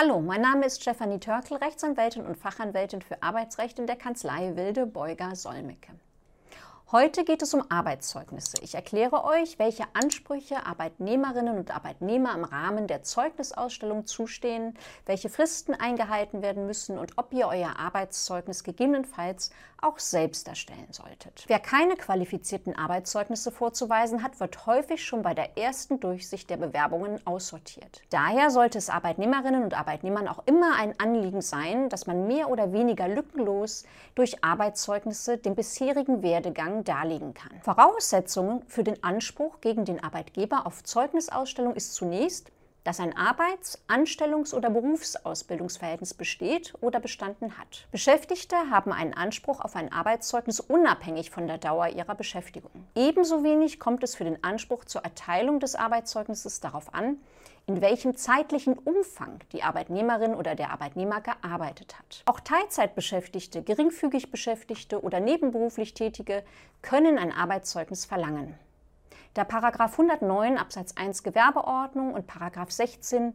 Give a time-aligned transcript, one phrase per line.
[0.00, 4.86] Hallo, mein Name ist Stefanie Törkel, Rechtsanwältin und Fachanwältin für Arbeitsrecht in der Kanzlei Wilde
[4.86, 5.90] Beuger Solmecke.
[6.90, 8.62] Heute geht es um Arbeitszeugnisse.
[8.62, 14.72] Ich erkläre euch, welche Ansprüche Arbeitnehmerinnen und Arbeitnehmer im Rahmen der Zeugnisausstellung zustehen,
[15.04, 19.50] welche Fristen eingehalten werden müssen und ob ihr euer Arbeitszeugnis gegebenenfalls
[19.82, 21.44] auch selbst erstellen solltet.
[21.46, 27.20] Wer keine qualifizierten Arbeitszeugnisse vorzuweisen hat, wird häufig schon bei der ersten Durchsicht der Bewerbungen
[27.26, 28.00] aussortiert.
[28.08, 32.72] Daher sollte es Arbeitnehmerinnen und Arbeitnehmern auch immer ein Anliegen sein, dass man mehr oder
[32.72, 33.84] weniger lückenlos
[34.14, 37.60] durch Arbeitszeugnisse den bisherigen Werdegang darlegen kann.
[37.62, 42.50] Voraussetzungen für den Anspruch gegen den Arbeitgeber auf Zeugnisausstellung ist zunächst,
[42.84, 47.86] dass ein Arbeits-, Anstellungs- oder Berufsausbildungsverhältnis besteht oder bestanden hat.
[47.90, 52.70] Beschäftigte haben einen Anspruch auf ein Arbeitszeugnis unabhängig von der Dauer ihrer Beschäftigung.
[52.94, 57.18] Ebenso wenig kommt es für den Anspruch zur Erteilung des Arbeitszeugnisses darauf an,
[57.68, 62.22] in welchem zeitlichen Umfang die Arbeitnehmerin oder der Arbeitnehmer gearbeitet hat.
[62.24, 66.42] Auch Teilzeitbeschäftigte, geringfügig Beschäftigte oder nebenberuflich Tätige
[66.80, 68.58] können ein Arbeitszeugnis verlangen.
[69.34, 69.44] Da
[69.92, 72.26] 109 Absatz 1 Gewerbeordnung und
[72.72, 73.34] 16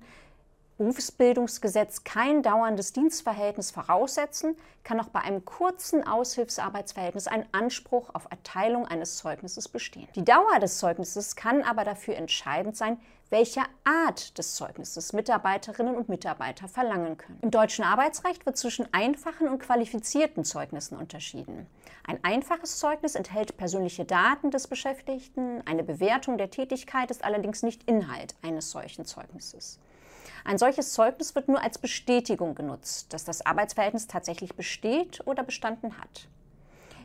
[0.78, 8.88] Berufsbildungsgesetz kein dauerndes Dienstverhältnis voraussetzen, kann auch bei einem kurzen Aushilfsarbeitsverhältnis ein Anspruch auf Erteilung
[8.88, 10.08] eines Zeugnisses bestehen.
[10.16, 12.98] Die Dauer des Zeugnisses kann aber dafür entscheidend sein,
[13.30, 17.40] welche Art des Zeugnisses Mitarbeiterinnen und Mitarbeiter verlangen können.
[17.42, 21.66] Im deutschen Arbeitsrecht wird zwischen einfachen und qualifizierten Zeugnissen unterschieden.
[22.06, 27.90] Ein einfaches Zeugnis enthält persönliche Daten des Beschäftigten, eine Bewertung der Tätigkeit ist allerdings nicht
[27.90, 29.80] Inhalt eines solchen Zeugnisses.
[30.46, 35.98] Ein solches Zeugnis wird nur als Bestätigung genutzt, dass das Arbeitsverhältnis tatsächlich besteht oder bestanden
[35.98, 36.28] hat.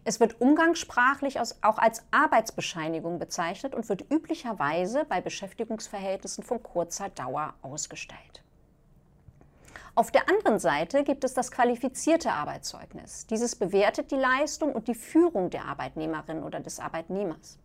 [0.04, 7.54] Es wird umgangssprachlich auch als Arbeitsbescheinigung bezeichnet und wird üblicherweise bei Beschäftigungsverhältnissen von kurzer Dauer
[7.62, 8.42] ausgestellt.
[9.94, 13.26] Auf der anderen Seite gibt es das qualifizierte Arbeitszeugnis.
[13.26, 17.58] Dieses bewertet die Leistung und die Führung der Arbeitnehmerin oder des Arbeitnehmers.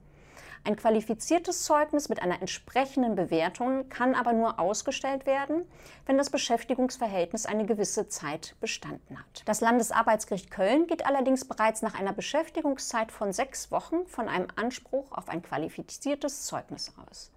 [0.65, 5.65] Ein qualifiziertes Zeugnis mit einer entsprechenden Bewertung kann aber nur ausgestellt werden,
[6.05, 9.43] wenn das Beschäftigungsverhältnis eine gewisse Zeit bestanden hat.
[9.43, 15.11] Das Landesarbeitsgericht Köln geht allerdings bereits nach einer Beschäftigungszeit von sechs Wochen von einem Anspruch
[15.11, 17.29] auf ein qualifiziertes Zeugnis aus.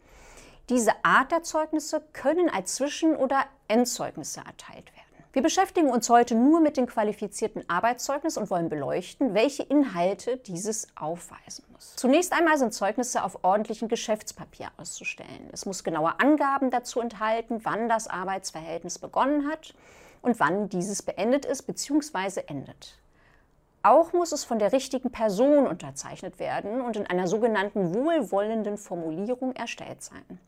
[0.69, 5.06] Diese Art der Zeugnisse können als Zwischen- oder Endzeugnisse erteilt werden.
[5.37, 10.89] Wir beschäftigen uns heute nur mit dem qualifizierten Arbeitszeugnis und wollen beleuchten, welche Inhalte dieses
[10.97, 11.95] aufweisen muss.
[11.97, 15.51] Zunächst einmal sind Zeugnisse auf ordentlichem Geschäftspapier auszustellen.
[15.53, 19.75] Es muss genaue Angaben dazu enthalten, wann das Arbeitsverhältnis begonnen hat
[20.23, 22.45] und wann dieses beendet ist bzw.
[22.47, 22.97] endet.
[23.83, 29.55] Auch muss es von der richtigen Person unterzeichnet werden und in einer sogenannten wohlwollenden Formulierung
[29.55, 30.41] erstellt sein.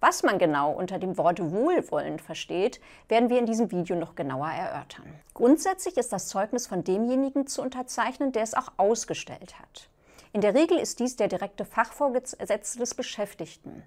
[0.00, 4.48] Was man genau unter dem Wort Wohlwollen versteht, werden wir in diesem Video noch genauer
[4.48, 5.06] erörtern.
[5.34, 9.88] Grundsätzlich ist das Zeugnis von demjenigen zu unterzeichnen, der es auch ausgestellt hat.
[10.32, 13.82] In der Regel ist dies der direkte Fachvorgesetzte des Beschäftigten.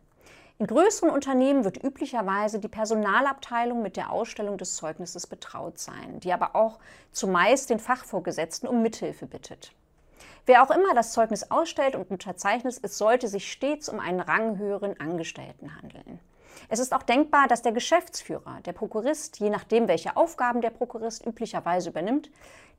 [0.57, 6.33] In größeren Unternehmen wird üblicherweise die Personalabteilung mit der Ausstellung des Zeugnisses betraut sein, die
[6.33, 6.79] aber auch
[7.13, 9.71] zumeist den Fachvorgesetzten um Mithilfe bittet.
[10.49, 14.99] Wer auch immer das Zeugnis ausstellt und unterzeichnet, es sollte sich stets um einen ranghöheren
[14.99, 16.19] Angestellten handeln.
[16.69, 21.23] Es ist auch denkbar, dass der Geschäftsführer, der Prokurist, je nachdem, welche Aufgaben der Prokurist
[21.23, 22.31] üblicherweise übernimmt,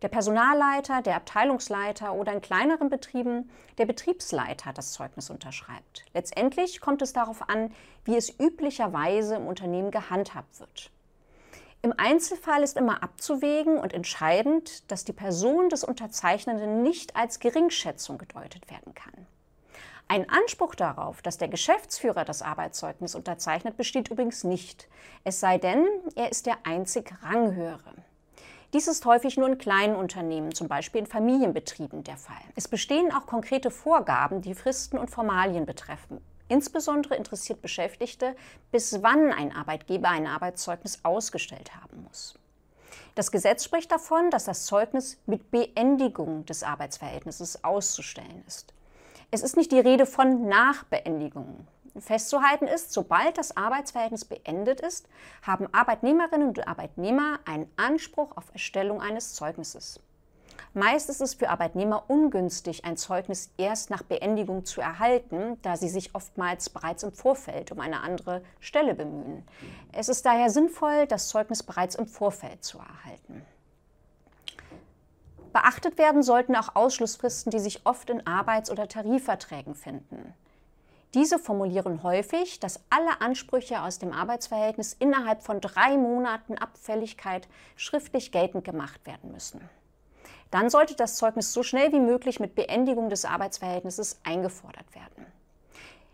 [0.03, 3.49] der Personalleiter, der Abteilungsleiter oder in kleineren Betrieben
[3.79, 6.05] der Betriebsleiter das Zeugnis unterschreibt.
[6.13, 7.73] Letztendlich kommt es darauf an,
[8.05, 10.91] wie es üblicherweise im Unternehmen gehandhabt wird.
[11.83, 18.19] Im Einzelfall ist immer abzuwägen und entscheidend, dass die Person des Unterzeichnenden nicht als Geringschätzung
[18.19, 19.27] gedeutet werden kann.
[20.07, 24.89] Ein Anspruch darauf, dass der Geschäftsführer das Arbeitszeugnis unterzeichnet, besteht übrigens nicht,
[25.25, 25.87] es sei denn,
[26.17, 27.95] er ist der einzig Ranghöhere.
[28.75, 32.43] Dies ist häufig nur in kleinen Unternehmen, zum Beispiel in Familienbetrieben, der Fall.
[32.57, 36.21] Es bestehen auch konkrete Vorgaben, die Fristen und Formalien betreffen.
[36.51, 38.35] Insbesondere interessiert Beschäftigte,
[38.73, 42.35] bis wann ein Arbeitgeber ein Arbeitszeugnis ausgestellt haben muss.
[43.15, 48.75] Das Gesetz spricht davon, dass das Zeugnis mit Beendigung des Arbeitsverhältnisses auszustellen ist.
[49.31, 51.69] Es ist nicht die Rede von Nachbeendigung.
[51.97, 55.09] Festzuhalten ist, sobald das Arbeitsverhältnis beendet ist,
[55.43, 60.01] haben Arbeitnehmerinnen und Arbeitnehmer einen Anspruch auf Erstellung eines Zeugnisses.
[60.75, 65.89] Meist ist es für Arbeitnehmer ungünstig, ein Zeugnis erst nach Beendigung zu erhalten, da sie
[65.89, 69.45] sich oftmals bereits im Vorfeld um eine andere Stelle bemühen.
[69.93, 73.45] Es ist daher sinnvoll, das Zeugnis bereits im Vorfeld zu erhalten.
[75.53, 80.35] Beachtet werden sollten auch Ausschlussfristen, die sich oft in Arbeits- oder Tarifverträgen finden.
[81.15, 88.31] Diese formulieren häufig, dass alle Ansprüche aus dem Arbeitsverhältnis innerhalb von drei Monaten Abfälligkeit schriftlich
[88.31, 89.61] geltend gemacht werden müssen.
[90.51, 95.27] Dann sollte das Zeugnis so schnell wie möglich mit Beendigung des Arbeitsverhältnisses eingefordert werden.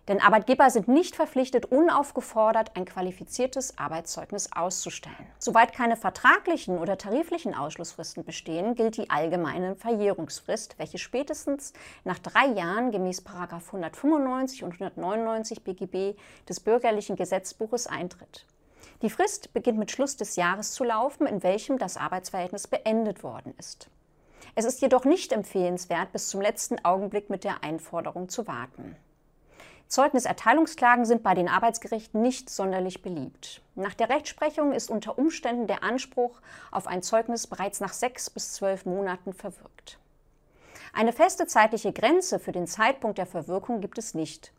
[0.08, 5.26] Denn Arbeitgeber sind nicht verpflichtet, unaufgefordert ein qualifiziertes Arbeitszeugnis auszustellen.
[5.40, 11.72] Soweit keine vertraglichen oder tariflichen Ausschlussfristen bestehen, gilt die allgemeine Verjährungsfrist, welche spätestens
[12.04, 16.16] nach drei Jahren gemäß 195 und 199 BGB
[16.48, 18.46] des Bürgerlichen Gesetzbuches eintritt.
[19.02, 23.54] Die Frist beginnt mit Schluss des Jahres zu laufen, in welchem das Arbeitsverhältnis beendet worden
[23.58, 23.90] ist.
[24.58, 28.96] Es ist jedoch nicht empfehlenswert, bis zum letzten Augenblick mit der Einforderung zu warten.
[29.88, 33.60] Zeugniserteilungsklagen sind bei den Arbeitsgerichten nicht sonderlich beliebt.
[33.74, 38.54] Nach der Rechtsprechung ist unter Umständen der Anspruch auf ein Zeugnis bereits nach sechs bis
[38.54, 39.98] zwölf Monaten verwirkt.
[40.94, 44.52] Eine feste zeitliche Grenze für den Zeitpunkt der Verwirkung gibt es nicht.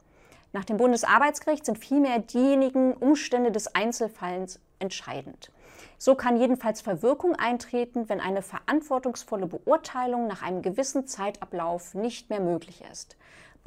[0.53, 5.51] Nach dem Bundesarbeitsgericht sind vielmehr diejenigen Umstände des Einzelfalls entscheidend.
[5.97, 12.41] So kann jedenfalls Verwirkung eintreten, wenn eine verantwortungsvolle Beurteilung nach einem gewissen Zeitablauf nicht mehr
[12.41, 13.17] möglich ist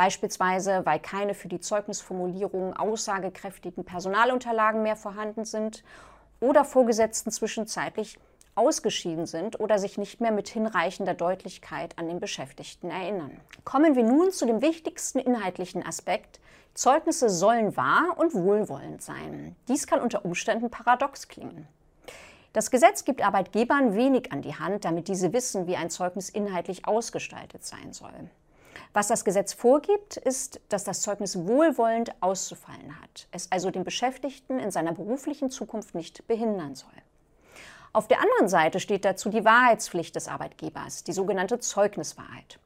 [0.01, 5.85] beispielsweise weil keine für die Zeugnisformulierung aussagekräftigen Personalunterlagen mehr vorhanden sind
[6.41, 8.19] oder Vorgesetzten zwischenzeitlich
[8.55, 13.43] ausgeschieden sind oder sich nicht mehr mit hinreichender Deutlichkeit an den Beschäftigten erinnern.
[13.65, 16.41] Kommen wir nun zu dem wichtigsten inhaltlichen Aspekt.
[16.73, 19.55] Zeugnisse sollen wahr und wohlwollend sein.
[19.69, 21.69] Dies kann unter Umständen paradox klingen.
[22.53, 26.85] Das Gesetz gibt Arbeitgebern wenig an die Hand, damit diese wissen, wie ein Zeugnis inhaltlich
[26.85, 28.13] ausgestaltet sein soll.
[28.93, 34.59] Was das Gesetz vorgibt, ist, dass das Zeugnis wohlwollend auszufallen hat, es also den Beschäftigten
[34.59, 36.91] in seiner beruflichen Zukunft nicht behindern soll.
[37.93, 42.59] Auf der anderen Seite steht dazu die Wahrheitspflicht des Arbeitgebers, die sogenannte Zeugniswahrheit.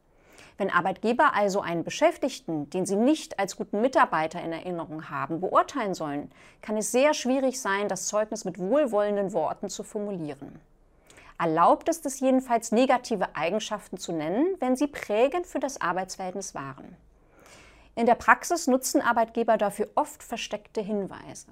[0.56, 5.94] Wenn Arbeitgeber also einen Beschäftigten, den sie nicht als guten Mitarbeiter in Erinnerung haben, beurteilen
[5.94, 6.30] sollen,
[6.62, 10.60] kann es sehr schwierig sein, das Zeugnis mit wohlwollenden Worten zu formulieren.
[11.38, 16.96] Erlaubt ist es jedenfalls, negative Eigenschaften zu nennen, wenn sie prägend für das Arbeitsverhältnis waren.
[17.96, 21.46] In der Praxis nutzen Arbeitgeber dafür oft versteckte Hinweise.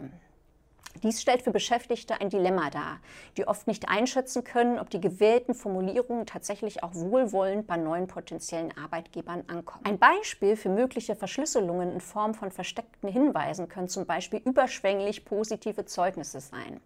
[1.03, 3.01] Dies stellt für Beschäftigte ein Dilemma dar,
[3.37, 8.77] die oft nicht einschätzen können, ob die gewählten Formulierungen tatsächlich auch wohlwollend bei neuen potenziellen
[8.77, 9.85] Arbeitgebern ankommen.
[9.85, 15.87] Ein Beispiel für mögliche Verschlüsselungen in Form von versteckten Hinweisen können zum Beispiel überschwänglich positive
[15.87, 16.81] Zeugnisse sein.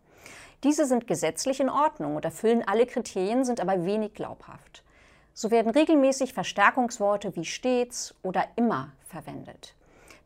[0.64, 4.82] Diese sind gesetzlich in Ordnung und erfüllen alle Kriterien, sind aber wenig glaubhaft.
[5.34, 9.74] So werden regelmäßig Verstärkungsworte wie stets oder immer verwendet.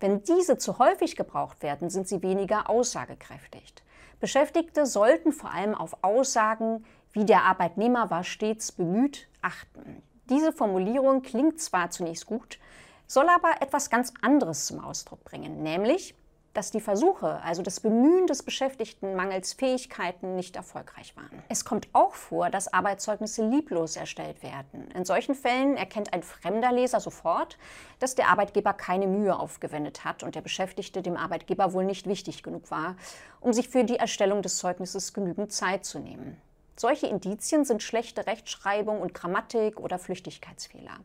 [0.00, 3.74] Wenn diese zu häufig gebraucht werden, sind sie weniger aussagekräftig.
[4.18, 10.02] Beschäftigte sollten vor allem auf Aussagen wie der Arbeitnehmer war stets bemüht achten.
[10.28, 12.58] Diese Formulierung klingt zwar zunächst gut,
[13.06, 16.14] soll aber etwas ganz anderes zum Ausdruck bringen, nämlich
[16.52, 21.42] dass die Versuche, also das Bemühen des Beschäftigten mangels Fähigkeiten nicht erfolgreich waren.
[21.48, 24.90] Es kommt auch vor, dass Arbeitszeugnisse lieblos erstellt werden.
[24.92, 27.56] In solchen Fällen erkennt ein fremder Leser sofort,
[28.00, 32.42] dass der Arbeitgeber keine Mühe aufgewendet hat und der Beschäftigte dem Arbeitgeber wohl nicht wichtig
[32.42, 32.96] genug war,
[33.40, 36.36] um sich für die Erstellung des Zeugnisses genügend Zeit zu nehmen.
[36.80, 40.98] Solche Indizien sind schlechte Rechtschreibung und Grammatik oder Flüchtigkeitsfehler.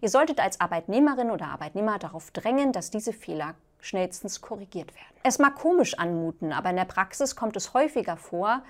[0.00, 5.16] Ihr solltet als Arbeitnehmerin oder Arbeitnehmer darauf drängen, dass diese Fehler schnellstens korrigiert werden.
[5.22, 8.62] Es mag komisch anmuten, aber in der Praxis kommt es häufiger vor,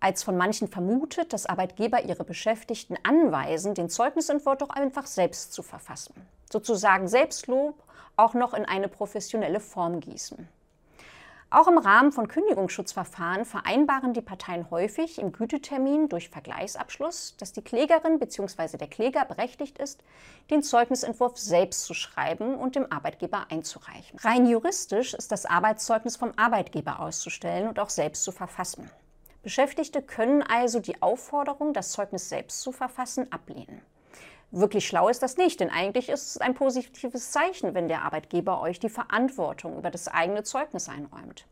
[0.00, 5.64] als von manchen vermutet, dass Arbeitgeber ihre Beschäftigten anweisen, den Zeugnisentwurf doch einfach selbst zu
[5.64, 6.14] verfassen.
[6.50, 7.74] Sozusagen Selbstlob
[8.16, 10.48] auch noch in eine professionelle Form gießen.
[11.50, 17.62] Auch im Rahmen von Kündigungsschutzverfahren vereinbaren die Parteien häufig im Gütetermin durch Vergleichsabschluss, dass die
[17.62, 18.76] Klägerin bzw.
[18.76, 20.04] der Kläger berechtigt ist,
[20.50, 24.18] den Zeugnisentwurf selbst zu schreiben und dem Arbeitgeber einzureichen.
[24.18, 28.90] Rein juristisch ist das Arbeitszeugnis vom Arbeitgeber auszustellen und auch selbst zu verfassen.
[29.42, 33.80] Beschäftigte können also die Aufforderung, das Zeugnis selbst zu verfassen, ablehnen.
[34.50, 38.62] Wirklich schlau ist das nicht, denn eigentlich ist es ein positives Zeichen, wenn der Arbeitgeber
[38.62, 41.46] euch die Verantwortung über das eigene Zeugnis einräumt.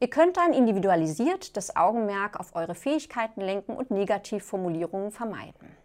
[0.00, 5.76] Ihr könnt dann individualisiert das Augenmerk auf eure Fähigkeiten lenken und Negativformulierungen vermeiden.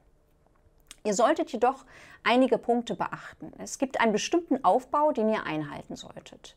[1.05, 1.85] Ihr solltet jedoch
[2.23, 3.51] einige Punkte beachten.
[3.57, 6.55] Es gibt einen bestimmten Aufbau, den ihr einhalten solltet.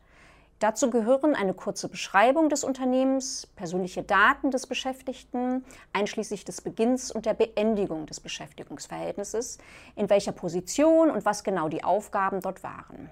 [0.59, 7.27] Dazu gehören eine kurze Beschreibung des Unternehmens, persönliche Daten des Beschäftigten, einschließlich des Beginns und
[7.27, 9.59] der Beendigung des Beschäftigungsverhältnisses,
[9.97, 13.11] in welcher Position und was genau die Aufgaben dort waren.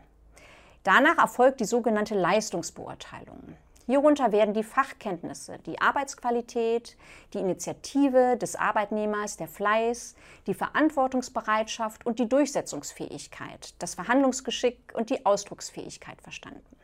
[0.85, 3.57] Danach erfolgt die sogenannte Leistungsbeurteilung.
[3.87, 6.97] Hierunter werden die Fachkenntnisse, die Arbeitsqualität,
[7.35, 10.15] die Initiative des Arbeitnehmers, der Fleiß,
[10.47, 16.84] die Verantwortungsbereitschaft und die Durchsetzungsfähigkeit, das Verhandlungsgeschick und die Ausdrucksfähigkeit verstanden.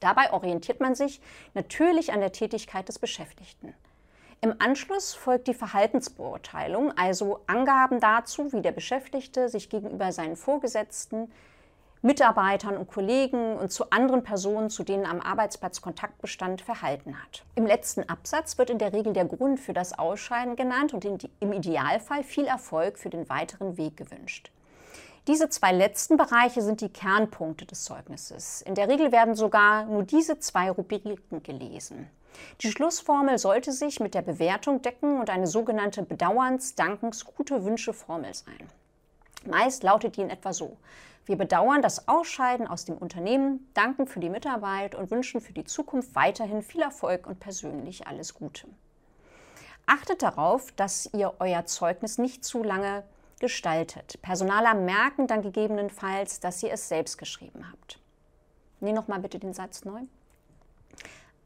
[0.00, 1.20] Dabei orientiert man sich
[1.54, 3.74] natürlich an der Tätigkeit des Beschäftigten.
[4.42, 11.30] Im Anschluss folgt die Verhaltensbeurteilung, also Angaben dazu, wie der Beschäftigte sich gegenüber seinen Vorgesetzten,
[12.00, 17.44] Mitarbeitern und Kollegen und zu anderen Personen, zu denen am Arbeitsplatz Kontakt bestand, verhalten hat.
[17.54, 21.52] Im letzten Absatz wird in der Regel der Grund für das Ausscheiden genannt und im
[21.52, 24.50] Idealfall viel Erfolg für den weiteren Weg gewünscht.
[25.30, 28.62] Diese zwei letzten Bereiche sind die Kernpunkte des Zeugnisses.
[28.62, 32.10] In der Regel werden sogar nur diese zwei Rubriken gelesen.
[32.62, 38.34] Die Schlussformel sollte sich mit der Bewertung decken und eine sogenannte Bedauerns-, Dankens-, Gute Wünsche-Formel
[38.34, 38.68] sein.
[39.46, 40.76] Meist lautet die in etwa so.
[41.26, 45.62] Wir bedauern das Ausscheiden aus dem Unternehmen, danken für die Mitarbeit und wünschen für die
[45.62, 48.66] Zukunft weiterhin viel Erfolg und persönlich alles Gute.
[49.86, 53.04] Achtet darauf, dass ihr euer Zeugnis nicht zu lange
[53.40, 54.20] gestaltet.
[54.22, 57.98] Personaler merken dann gegebenenfalls, dass ihr es selbst geschrieben habt.
[58.80, 60.00] Nee, nochmal bitte den Satz neu.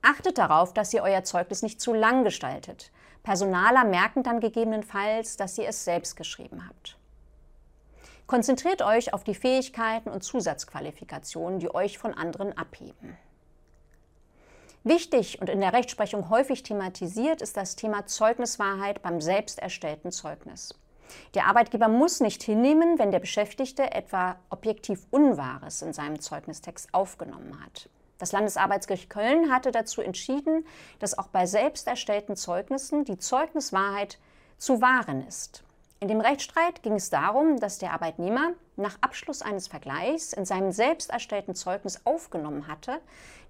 [0.03, 2.93] Achtet darauf, dass ihr euer Zeugnis nicht zu lang gestaltet.
[3.23, 6.99] Personaler merken dann gegebenenfalls, dass ihr es selbst geschrieben habt.
[8.27, 13.17] Konzentriert euch auf die Fähigkeiten und Zusatzqualifikationen, die euch von anderen abheben.
[14.83, 20.75] Wichtig und in der Rechtsprechung häufig thematisiert ist das Thema Zeugniswahrheit beim selbst erstellten Zeugnis.
[21.35, 27.59] Der Arbeitgeber muss nicht hinnehmen, wenn der Beschäftigte etwa objektiv Unwahres in seinem Zeugnistext aufgenommen
[27.65, 27.89] hat.
[28.19, 30.65] Das Landesarbeitsgericht Köln hatte dazu entschieden,
[30.99, 34.19] dass auch bei selbst erstellten Zeugnissen die Zeugniswahrheit
[34.57, 35.65] zu wahren ist.
[36.01, 40.71] In dem Rechtsstreit ging es darum, dass der Arbeitnehmer nach Abschluss eines Vergleichs in seinem
[40.71, 43.01] selbst erstellten Zeugnis aufgenommen hatte,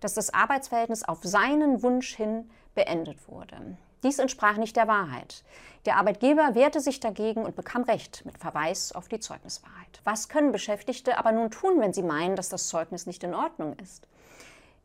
[0.00, 3.76] dass das Arbeitsverhältnis auf seinen Wunsch hin beendet wurde.
[4.04, 5.42] Dies entsprach nicht der Wahrheit.
[5.86, 10.00] Der Arbeitgeber wehrte sich dagegen und bekam Recht mit Verweis auf die Zeugniswahrheit.
[10.04, 13.76] Was können Beschäftigte aber nun tun, wenn sie meinen, dass das Zeugnis nicht in Ordnung
[13.82, 14.06] ist?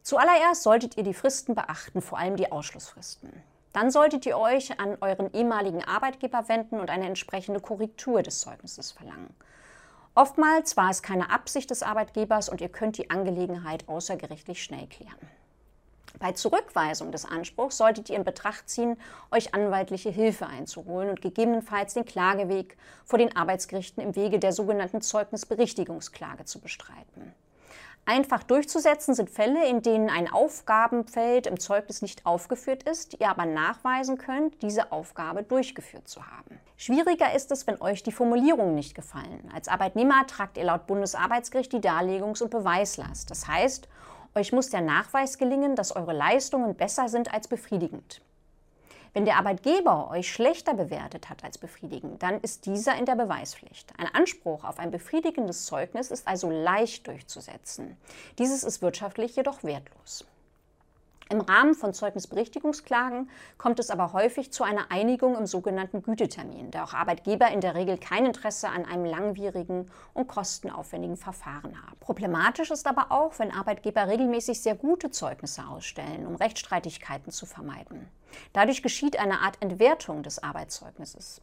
[0.03, 3.31] Zuallererst solltet ihr die Fristen beachten, vor allem die Ausschlussfristen.
[3.73, 8.93] Dann solltet ihr euch an euren ehemaligen Arbeitgeber wenden und eine entsprechende Korrektur des Zeugnisses
[8.93, 9.35] verlangen.
[10.15, 15.38] Oftmals war es keine Absicht des Arbeitgebers und ihr könnt die Angelegenheit außergerichtlich schnell klären.
[16.17, 18.97] Bei Zurückweisung des Anspruchs solltet ihr in Betracht ziehen,
[19.31, 25.01] euch anwaltliche Hilfe einzuholen und gegebenenfalls den Klageweg vor den Arbeitsgerichten im Wege der sogenannten
[25.01, 27.33] Zeugnisberichtigungsklage zu bestreiten.
[28.05, 33.45] Einfach durchzusetzen sind Fälle, in denen ein Aufgabenfeld im Zeugnis nicht aufgeführt ist, ihr aber
[33.45, 36.59] nachweisen könnt, diese Aufgabe durchgeführt zu haben.
[36.75, 39.51] Schwieriger ist es, wenn euch die Formulierungen nicht gefallen.
[39.53, 43.29] Als Arbeitnehmer tragt ihr laut Bundesarbeitsgericht die Darlegungs- und Beweislast.
[43.29, 43.87] Das heißt,
[44.35, 48.21] euch muss der Nachweis gelingen, dass eure Leistungen besser sind als befriedigend.
[49.13, 53.91] Wenn der Arbeitgeber euch schlechter bewertet hat als befriedigend, dann ist dieser in der Beweispflicht.
[53.97, 57.97] Ein Anspruch auf ein befriedigendes Zeugnis ist also leicht durchzusetzen.
[58.37, 60.25] Dieses ist wirtschaftlich jedoch wertlos.
[61.31, 66.83] Im Rahmen von Zeugnisberichtigungsklagen kommt es aber häufig zu einer Einigung im sogenannten Gütetermin, da
[66.83, 71.97] auch Arbeitgeber in der Regel kein Interesse an einem langwierigen und kostenaufwendigen Verfahren haben.
[71.99, 78.07] Problematisch ist aber auch, wenn Arbeitgeber regelmäßig sehr gute Zeugnisse ausstellen, um Rechtsstreitigkeiten zu vermeiden.
[78.53, 81.41] Dadurch geschieht eine Art Entwertung des Arbeitszeugnisses.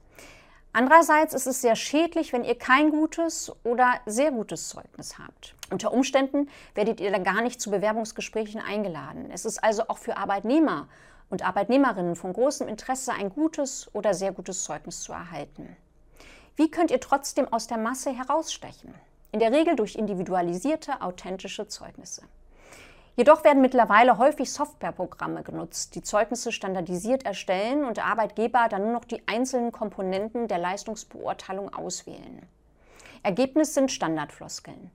[0.76, 5.54] Andererseits ist es sehr schädlich, wenn ihr kein gutes oder sehr gutes Zeugnis habt.
[5.71, 9.30] Unter Umständen werdet ihr dann gar nicht zu Bewerbungsgesprächen eingeladen.
[9.33, 10.87] Es ist also auch für Arbeitnehmer
[11.30, 15.75] und Arbeitnehmerinnen von großem Interesse, ein gutes oder sehr gutes Zeugnis zu erhalten.
[16.56, 18.92] Wie könnt ihr trotzdem aus der Masse herausstechen?
[19.33, 22.21] In der Regel durch individualisierte, authentische Zeugnisse.
[23.17, 29.07] Jedoch werden mittlerweile häufig Softwareprogramme genutzt, die Zeugnisse standardisiert erstellen und Arbeitgeber dann nur noch
[29.07, 32.43] die einzelnen Komponenten der Leistungsbeurteilung auswählen.
[33.23, 34.91] Ergebnis sind Standardfloskeln.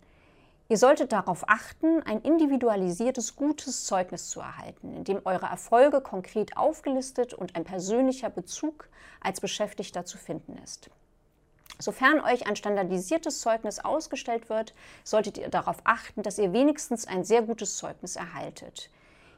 [0.70, 6.56] Ihr solltet darauf achten, ein individualisiertes, gutes Zeugnis zu erhalten, in dem eure Erfolge konkret
[6.56, 8.88] aufgelistet und ein persönlicher Bezug
[9.20, 10.92] als Beschäftigter zu finden ist.
[11.82, 14.74] Sofern euch ein standardisiertes Zeugnis ausgestellt wird,
[15.04, 18.90] solltet ihr darauf achten, dass ihr wenigstens ein sehr gutes Zeugnis erhaltet.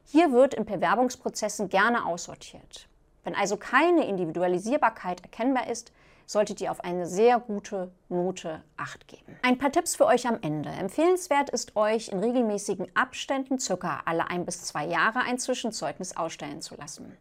[0.05, 2.87] Hier wird in Bewerbungsprozessen gerne aussortiert.
[3.23, 5.91] Wenn also keine Individualisierbarkeit erkennbar ist,
[6.25, 9.37] solltet ihr auf eine sehr gute Note Acht geben.
[9.41, 10.69] Ein paar Tipps für euch am Ende.
[10.69, 16.61] Empfehlenswert ist euch in regelmäßigen Abständen, circa alle ein bis zwei Jahre, ein Zwischenzeugnis ausstellen
[16.61, 17.17] zu lassen.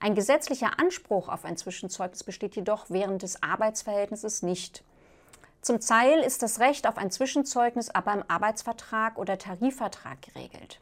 [0.00, 4.82] Ein gesetzlicher Anspruch auf ein Zwischenzeugnis besteht jedoch während des Arbeitsverhältnisses nicht.
[5.62, 10.80] Zum Teil ist das Recht auf ein Zwischenzeugnis aber im Arbeitsvertrag oder Tarifvertrag geregelt.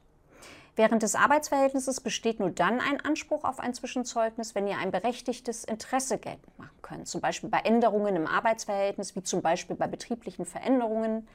[0.74, 5.64] Während des Arbeitsverhältnisses besteht nur dann ein Anspruch auf ein Zwischenzeugnis, wenn ihr ein berechtigtes
[5.64, 10.46] Interesse geltend machen könnt, zum Beispiel bei Änderungen im Arbeitsverhältnis, wie zum Beispiel bei betrieblichen
[10.46, 11.28] Veränderungen,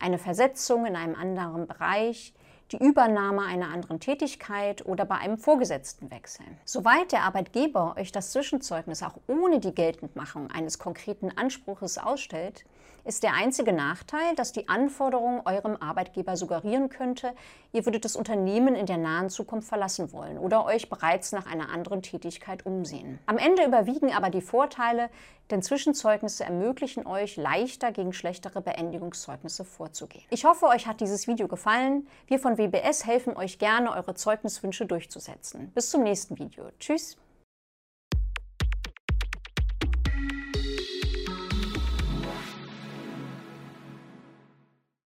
[0.00, 2.34] eine Versetzung in einem anderen Bereich,
[2.72, 6.46] die Übernahme einer anderen Tätigkeit oder bei einem Vorgesetztenwechsel.
[6.64, 12.64] Soweit der Arbeitgeber euch das Zwischenzeugnis auch ohne die Geltendmachung eines konkreten Anspruches ausstellt,
[13.04, 17.32] ist der einzige Nachteil, dass die Anforderung eurem Arbeitgeber suggerieren könnte,
[17.72, 21.70] ihr würdet das Unternehmen in der nahen Zukunft verlassen wollen oder euch bereits nach einer
[21.70, 23.18] anderen Tätigkeit umsehen.
[23.26, 25.10] Am Ende überwiegen aber die Vorteile,
[25.50, 30.24] denn Zwischenzeugnisse ermöglichen euch leichter gegen schlechtere Beendigungszeugnisse vorzugehen.
[30.30, 32.06] Ich hoffe, euch hat dieses Video gefallen.
[32.26, 35.70] Wir von WBS helfen euch gerne, eure Zeugniswünsche durchzusetzen.
[35.74, 36.64] Bis zum nächsten Video.
[36.78, 37.21] Tschüss!